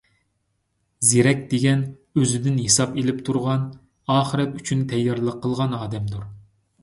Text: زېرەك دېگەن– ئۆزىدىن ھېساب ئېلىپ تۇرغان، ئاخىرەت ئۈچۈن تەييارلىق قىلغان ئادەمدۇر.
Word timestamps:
زېرەك 1.09 1.43
دېگەن– 1.51 1.83
ئۆزىدىن 2.21 2.55
ھېساب 2.61 2.97
ئېلىپ 3.01 3.21
تۇرغان، 3.29 3.69
ئاخىرەت 4.15 4.57
ئۈچۈن 4.61 4.81
تەييارلىق 4.95 5.37
قىلغان 5.47 5.77
ئادەمدۇر. 5.81 6.27